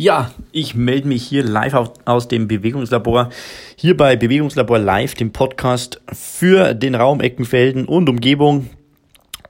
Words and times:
Ja, 0.00 0.30
ich 0.50 0.74
melde 0.74 1.08
mich 1.08 1.24
hier 1.24 1.44
live 1.44 1.74
aus 2.06 2.26
dem 2.26 2.48
Bewegungslabor. 2.48 3.28
Hier 3.76 3.94
bei 3.94 4.16
Bewegungslabor 4.16 4.78
Live, 4.78 5.14
dem 5.14 5.30
Podcast 5.30 6.00
für 6.10 6.72
den 6.72 6.94
Raum 6.94 7.20
Eckenfelden 7.20 7.84
und 7.84 8.08
Umgebung. 8.08 8.70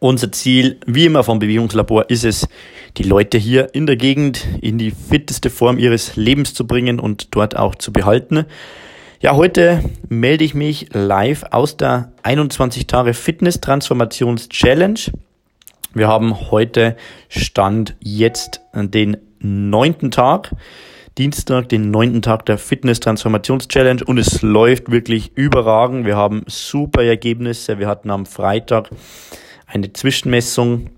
Unser 0.01 0.33
Ziel, 0.33 0.81
wie 0.87 1.05
immer 1.05 1.23
vom 1.23 1.39
Bewegungslabor, 1.39 2.11
ist 2.11 2.25
es, 2.25 2.49
die 2.97 3.05
Leute 3.05 3.39
hier 3.39 3.73
in 3.77 3.87
der 3.87 3.95
Gegend 3.95 4.45
in 4.61 4.77
die 4.77 4.91
fitteste 4.91 5.51
Form 5.51 5.79
ihres 5.79 6.17
Lebens 6.17 6.53
zu 6.53 6.67
bringen 6.67 6.99
und 6.99 7.29
dort 7.33 7.57
auch 7.57 7.77
zu 7.77 7.93
behalten. 7.93 8.45
Ja, 9.21 9.37
heute 9.37 9.85
melde 10.09 10.43
ich 10.43 10.55
mich 10.55 10.89
live 10.93 11.45
aus 11.53 11.77
der 11.77 12.11
21 12.25 12.89
Tage 12.89 13.15
Fitness 13.15 13.61
Transformations 13.61 14.49
Challenge. 14.49 14.99
Wir 15.93 16.07
haben 16.07 16.53
heute 16.53 16.97
Stand 17.29 17.97
jetzt 17.99 18.61
den 18.73 19.17
neunten 19.41 20.13
Tag. 20.13 20.55
Dienstag, 21.19 21.69
den 21.69 21.91
neunten 21.91 22.23
Tag 22.23 22.47
der 22.47 22.59
Fitness 22.59 23.01
Transformations 23.01 23.67
Challenge 23.67 24.05
und 24.05 24.17
es 24.17 24.41
läuft 24.43 24.93
wirklich 24.93 25.33
überragend. 25.35 26.07
Wir 26.07 26.17
haben 26.17 26.45
super 26.47 27.03
Ergebnisse. 27.03 27.81
Wir 27.81 27.89
hatten 27.89 28.11
am 28.11 28.25
Freitag 28.25 28.91
eine 29.67 29.93
Zwischenmessung 29.93 30.91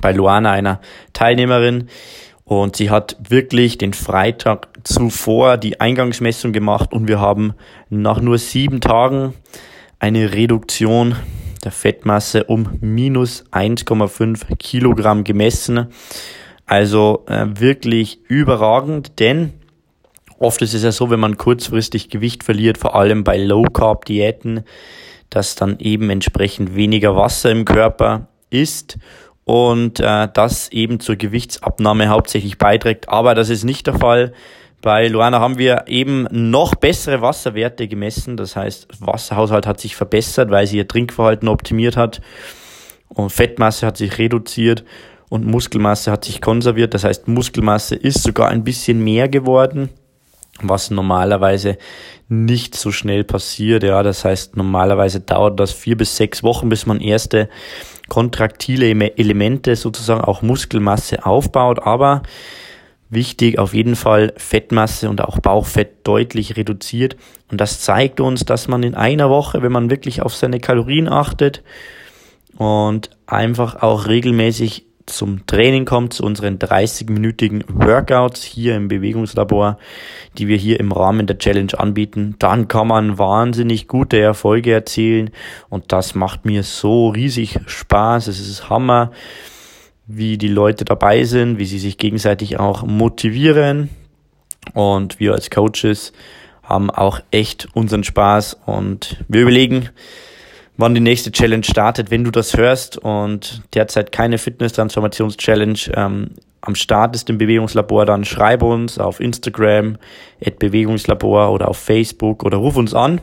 bei 0.00 0.12
Luana, 0.12 0.52
einer 0.52 0.80
Teilnehmerin. 1.12 1.88
Und 2.44 2.76
sie 2.76 2.88
hat 2.88 3.18
wirklich 3.28 3.76
den 3.76 3.92
Freitag 3.92 4.68
zuvor 4.82 5.58
die 5.58 5.80
Eingangsmessung 5.80 6.52
gemacht 6.52 6.92
und 6.92 7.06
wir 7.06 7.20
haben 7.20 7.52
nach 7.90 8.20
nur 8.20 8.38
sieben 8.38 8.80
Tagen 8.80 9.34
eine 9.98 10.32
Reduktion 10.32 11.16
der 11.64 11.72
Fettmasse 11.72 12.44
um 12.44 12.78
minus 12.80 13.44
1,5 13.52 14.56
Kilogramm 14.56 15.24
gemessen. 15.24 15.88
Also 16.66 17.24
äh, 17.28 17.46
wirklich 17.48 18.20
überragend, 18.28 19.18
denn 19.20 19.52
oft 20.38 20.62
ist 20.62 20.74
es 20.74 20.82
ja 20.82 20.92
so, 20.92 21.10
wenn 21.10 21.20
man 21.20 21.36
kurzfristig 21.36 22.08
Gewicht 22.08 22.44
verliert, 22.44 22.78
vor 22.78 22.94
allem 22.94 23.24
bei 23.24 23.38
Low 23.38 23.64
Carb 23.64 24.04
Diäten, 24.04 24.64
dass 25.30 25.54
dann 25.54 25.78
eben 25.78 26.10
entsprechend 26.10 26.74
weniger 26.74 27.16
Wasser 27.16 27.50
im 27.50 27.64
Körper 27.64 28.28
ist 28.50 28.98
und 29.44 30.00
äh, 30.00 30.28
das 30.32 30.70
eben 30.70 31.00
zur 31.00 31.16
Gewichtsabnahme 31.16 32.08
hauptsächlich 32.08 32.58
beiträgt. 32.58 33.08
Aber 33.08 33.34
das 33.34 33.48
ist 33.48 33.64
nicht 33.64 33.86
der 33.86 33.94
Fall. 33.94 34.32
Bei 34.82 35.06
Luana 35.06 35.38
haben 35.38 35.58
wir 35.58 35.84
eben 35.86 36.26
noch 36.32 36.74
bessere 36.74 37.22
Wasserwerte 37.22 37.86
gemessen. 37.86 38.36
Das 38.36 38.56
heißt, 38.56 38.88
Wasserhaushalt 38.98 39.64
hat 39.64 39.78
sich 39.78 39.94
verbessert, 39.94 40.50
weil 40.50 40.66
sie 40.66 40.78
ihr 40.78 40.88
Trinkverhalten 40.88 41.48
optimiert 41.48 41.96
hat 41.96 42.20
und 43.08 43.30
Fettmasse 43.30 43.86
hat 43.86 43.96
sich 43.96 44.18
reduziert 44.18 44.84
und 45.28 45.46
Muskelmasse 45.46 46.10
hat 46.10 46.24
sich 46.24 46.40
konserviert. 46.40 46.94
Das 46.94 47.04
heißt, 47.04 47.28
Muskelmasse 47.28 47.94
ist 47.94 48.24
sogar 48.24 48.48
ein 48.48 48.64
bisschen 48.64 49.04
mehr 49.04 49.28
geworden, 49.28 49.88
was 50.60 50.90
normalerweise 50.90 51.78
nicht 52.28 52.74
so 52.74 52.90
schnell 52.90 53.22
passiert. 53.22 53.84
Ja, 53.84 54.02
das 54.02 54.24
heißt, 54.24 54.56
normalerweise 54.56 55.20
dauert 55.20 55.60
das 55.60 55.70
vier 55.70 55.96
bis 55.96 56.16
sechs 56.16 56.42
Wochen, 56.42 56.68
bis 56.68 56.86
man 56.86 57.00
erste 57.00 57.48
kontraktile 58.08 58.86
Elemente, 59.16 59.76
sozusagen 59.76 60.22
auch 60.22 60.42
Muskelmasse 60.42 61.24
aufbaut. 61.24 61.78
Aber 61.84 62.22
wichtig, 63.12 63.58
auf 63.58 63.74
jeden 63.74 63.96
Fall 63.96 64.32
Fettmasse 64.36 65.08
und 65.08 65.20
auch 65.20 65.38
Bauchfett 65.38 66.06
deutlich 66.06 66.56
reduziert. 66.56 67.16
Und 67.50 67.60
das 67.60 67.80
zeigt 67.80 68.20
uns, 68.20 68.44
dass 68.44 68.68
man 68.68 68.82
in 68.82 68.94
einer 68.94 69.30
Woche, 69.30 69.62
wenn 69.62 69.72
man 69.72 69.90
wirklich 69.90 70.22
auf 70.22 70.34
seine 70.34 70.60
Kalorien 70.60 71.08
achtet 71.08 71.62
und 72.56 73.10
einfach 73.26 73.82
auch 73.82 74.06
regelmäßig 74.06 74.86
zum 75.06 75.46
Training 75.46 75.84
kommt, 75.84 76.12
zu 76.14 76.24
unseren 76.24 76.58
30-minütigen 76.58 77.64
Workouts 77.68 78.42
hier 78.42 78.76
im 78.76 78.88
Bewegungslabor, 78.88 79.78
die 80.38 80.48
wir 80.48 80.56
hier 80.56 80.80
im 80.80 80.92
Rahmen 80.92 81.26
der 81.26 81.38
Challenge 81.38 81.78
anbieten, 81.78 82.36
dann 82.38 82.68
kann 82.68 82.88
man 82.88 83.18
wahnsinnig 83.18 83.88
gute 83.88 84.20
Erfolge 84.20 84.72
erzielen 84.72 85.30
und 85.68 85.92
das 85.92 86.14
macht 86.14 86.44
mir 86.44 86.62
so 86.62 87.08
riesig 87.08 87.58
Spaß. 87.66 88.28
Es 88.28 88.40
ist 88.40 88.70
Hammer, 88.70 89.10
wie 90.06 90.38
die 90.38 90.48
Leute 90.48 90.84
dabei 90.84 91.24
sind, 91.24 91.58
wie 91.58 91.66
sie 91.66 91.78
sich 91.78 91.98
gegenseitig 91.98 92.58
auch 92.58 92.82
motivieren 92.84 93.88
und 94.74 95.20
wir 95.20 95.32
als 95.32 95.50
Coaches 95.50 96.12
haben 96.62 96.90
auch 96.90 97.20
echt 97.30 97.68
unseren 97.74 98.04
Spaß 98.04 98.58
und 98.66 99.22
wir 99.28 99.42
überlegen, 99.42 99.90
wann 100.76 100.94
die 100.94 101.00
nächste 101.00 101.32
Challenge 101.32 101.64
startet. 101.64 102.10
Wenn 102.10 102.24
du 102.24 102.30
das 102.30 102.56
hörst 102.56 102.96
und 102.96 103.62
derzeit 103.74 104.12
keine 104.12 104.38
Fitness-Transformations-Challenge 104.38 105.78
ähm, 105.94 106.30
am 106.60 106.74
Start 106.76 107.16
ist 107.16 107.28
im 107.28 107.38
Bewegungslabor, 107.38 108.06
dann 108.06 108.24
schreib 108.24 108.62
uns 108.62 108.98
auf 108.98 109.20
Instagram, 109.20 109.98
at 110.44 110.58
Bewegungslabor 110.58 111.50
oder 111.50 111.68
auf 111.68 111.78
Facebook 111.78 112.44
oder 112.44 112.58
ruf 112.58 112.76
uns 112.76 112.94
an. 112.94 113.20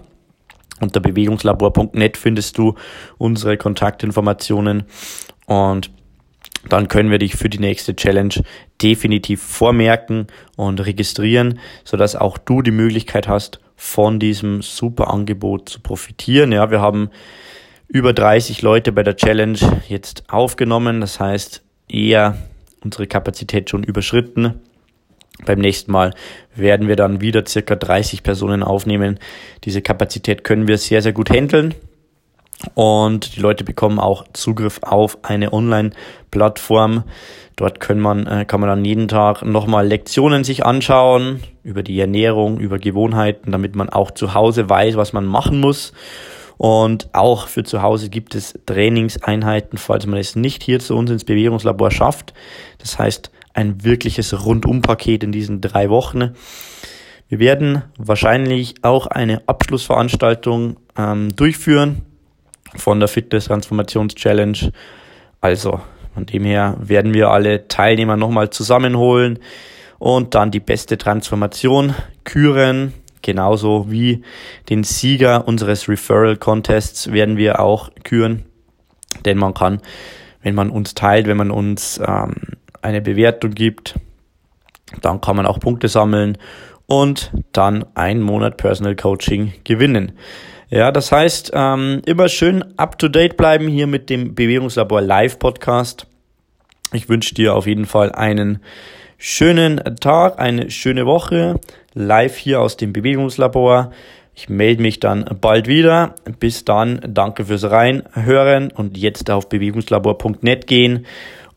Unter 0.81 0.99
bewegungslabor.net 0.99 2.17
findest 2.17 2.57
du 2.57 2.75
unsere 3.17 3.57
Kontaktinformationen 3.57 4.83
und 5.45 5.91
dann 6.67 6.87
können 6.87 7.11
wir 7.11 7.19
dich 7.19 7.35
für 7.35 7.49
die 7.49 7.59
nächste 7.59 7.95
Challenge 7.95 8.33
definitiv 8.81 9.41
vormerken 9.41 10.27
und 10.55 10.85
registrieren, 10.85 11.59
sodass 11.83 12.15
auch 12.15 12.37
du 12.37 12.61
die 12.61 12.71
Möglichkeit 12.71 13.27
hast, 13.27 13.59
von 13.75 14.19
diesem 14.19 14.61
super 14.61 15.09
Angebot 15.09 15.69
zu 15.69 15.79
profitieren. 15.79 16.51
Ja, 16.51 16.69
wir 16.69 16.81
haben 16.81 17.09
über 17.87 18.13
30 18.13 18.61
Leute 18.61 18.91
bei 18.91 19.03
der 19.03 19.15
Challenge 19.15 19.57
jetzt 19.87 20.23
aufgenommen. 20.27 21.01
Das 21.01 21.19
heißt, 21.19 21.63
eher 21.87 22.37
unsere 22.83 23.07
Kapazität 23.07 23.69
schon 23.69 23.83
überschritten. 23.83 24.59
Beim 25.45 25.59
nächsten 25.59 25.91
Mal 25.91 26.13
werden 26.53 26.87
wir 26.87 26.97
dann 26.97 27.21
wieder 27.21 27.45
circa 27.45 27.75
30 27.75 28.23
Personen 28.23 28.63
aufnehmen. 28.63 29.19
Diese 29.63 29.81
Kapazität 29.81 30.43
können 30.43 30.67
wir 30.67 30.77
sehr, 30.77 31.01
sehr 31.01 31.13
gut 31.13 31.29
handeln. 31.29 31.73
Und 32.73 33.35
die 33.35 33.39
Leute 33.39 33.63
bekommen 33.63 33.99
auch 33.99 34.25
Zugriff 34.33 34.79
auf 34.83 35.17
eine 35.23 35.53
Online-Plattform. 35.53 37.03
Dort 37.55 37.79
kann 37.79 37.99
man, 37.99 38.27
äh, 38.27 38.45
kann 38.45 38.59
man 38.59 38.69
dann 38.69 38.85
jeden 38.85 39.07
Tag 39.07 39.43
nochmal 39.43 39.87
Lektionen 39.87 40.43
sich 40.43 40.65
anschauen 40.65 41.41
über 41.63 41.83
die 41.83 41.99
Ernährung, 41.99 42.59
über 42.59 42.79
Gewohnheiten, 42.79 43.51
damit 43.51 43.75
man 43.75 43.89
auch 43.89 44.11
zu 44.11 44.33
Hause 44.33 44.69
weiß, 44.69 44.95
was 44.97 45.13
man 45.13 45.25
machen 45.25 45.59
muss. 45.59 45.93
Und 46.57 47.09
auch 47.13 47.47
für 47.47 47.63
zu 47.63 47.81
Hause 47.81 48.09
gibt 48.09 48.35
es 48.35 48.53
Trainingseinheiten, 48.65 49.77
falls 49.77 50.05
man 50.05 50.19
es 50.19 50.35
nicht 50.35 50.61
hier 50.61 50.79
zu 50.79 50.95
uns 50.95 51.09
ins 51.09 51.23
Bewegungslabor 51.23 51.91
schafft. 51.91 52.33
Das 52.79 52.99
heißt, 52.99 53.31
ein 53.53 53.83
wirkliches 53.85 54.45
Rundumpaket 54.45 55.23
in 55.23 55.31
diesen 55.31 55.61
drei 55.61 55.89
Wochen. 55.89 56.35
Wir 57.29 57.39
werden 57.39 57.83
wahrscheinlich 57.97 58.75
auch 58.81 59.07
eine 59.07 59.47
Abschlussveranstaltung 59.47 60.77
ähm, 60.97 61.33
durchführen 61.35 62.01
von 62.75 62.99
der 62.99 63.07
Fitness 63.07 63.45
Transformations 63.45 64.15
Challenge. 64.15 64.71
Also 65.41 65.79
von 66.13 66.25
dem 66.25 66.43
her 66.43 66.75
werden 66.79 67.13
wir 67.13 67.29
alle 67.29 67.67
Teilnehmer 67.67 68.17
nochmal 68.17 68.49
zusammenholen 68.49 69.39
und 69.99 70.35
dann 70.35 70.51
die 70.51 70.59
beste 70.59 70.97
Transformation 70.97 71.93
küren. 72.23 72.93
Genauso 73.21 73.91
wie 73.91 74.23
den 74.69 74.83
Sieger 74.83 75.47
unseres 75.47 75.89
Referral 75.89 76.37
Contests 76.37 77.11
werden 77.11 77.37
wir 77.37 77.59
auch 77.59 77.89
küren. 78.03 78.45
Denn 79.25 79.37
man 79.37 79.53
kann, 79.53 79.81
wenn 80.41 80.55
man 80.55 80.69
uns 80.69 80.95
teilt, 80.95 81.27
wenn 81.27 81.37
man 81.37 81.51
uns 81.51 81.99
ähm, 82.05 82.35
eine 82.81 83.01
Bewertung 83.01 83.51
gibt, 83.51 83.95
dann 85.01 85.21
kann 85.21 85.35
man 85.35 85.45
auch 85.45 85.59
Punkte 85.59 85.87
sammeln 85.87 86.37
und 86.89 87.31
dann 87.53 87.85
einen 87.95 88.21
Monat 88.21 88.57
Personal 88.57 88.95
Coaching 88.95 89.53
gewinnen. 89.63 90.13
Ja, 90.69 90.91
das 90.91 91.11
heißt, 91.11 91.51
ähm, 91.53 92.01
immer 92.05 92.29
schön 92.29 92.63
up 92.77 92.99
to 92.99 93.07
date 93.07 93.37
bleiben 93.37 93.67
hier 93.67 93.87
mit 93.87 94.09
dem 94.09 94.35
Bewegungslabor 94.35 95.01
Live 95.01 95.39
Podcast. 95.39 96.05
Ich 96.91 97.09
wünsche 97.09 97.33
dir 97.33 97.55
auf 97.55 97.65
jeden 97.65 97.85
Fall 97.85 98.11
einen 98.11 98.59
schönen 99.17 99.81
Tag, 99.99 100.39
eine 100.39 100.69
schöne 100.69 101.05
Woche. 101.05 101.59
Live 101.93 102.37
hier 102.37 102.61
aus 102.61 102.77
dem 102.77 102.93
Bewegungslabor. 102.93 103.91
Ich 104.35 104.49
melde 104.49 104.81
mich 104.81 104.99
dann 104.99 105.25
bald 105.41 105.67
wieder. 105.67 106.15
Bis 106.39 106.65
dann, 106.65 107.01
danke 107.07 107.45
fürs 107.45 107.69
Reinhören 107.69 108.71
und 108.71 108.97
jetzt 108.97 109.29
auf 109.29 109.49
bewegungslabor.net 109.49 110.65
gehen, 110.65 111.05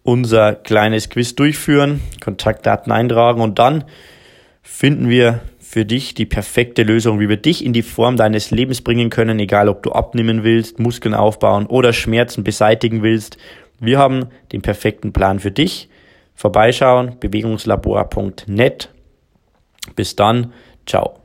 unser 0.02 0.54
kleines 0.54 1.08
Quiz 1.08 1.34
durchführen, 1.34 2.00
Kontaktdaten 2.22 2.92
eintragen 2.92 3.40
und 3.40 3.58
dann 3.58 3.84
finden 4.62 5.08
wir 5.08 5.40
für 5.58 5.84
dich 5.84 6.14
die 6.14 6.26
perfekte 6.26 6.82
Lösung, 6.82 7.18
wie 7.18 7.28
wir 7.28 7.36
dich 7.36 7.64
in 7.64 7.72
die 7.72 7.82
Form 7.82 8.16
deines 8.16 8.50
Lebens 8.50 8.82
bringen 8.82 9.10
können, 9.10 9.38
egal 9.38 9.68
ob 9.68 9.82
du 9.82 9.92
abnehmen 9.92 10.44
willst, 10.44 10.78
Muskeln 10.78 11.14
aufbauen 11.14 11.66
oder 11.66 11.92
Schmerzen 11.92 12.44
beseitigen 12.44 13.02
willst. 13.02 13.38
Wir 13.80 13.98
haben 13.98 14.26
den 14.52 14.62
perfekten 14.62 15.12
Plan 15.12 15.40
für 15.40 15.50
dich. 15.50 15.88
Vorbeischauen, 16.34 17.18
bewegungslabor.net. 17.20 18.90
Bis 19.96 20.16
dann, 20.16 20.52
ciao. 20.86 21.21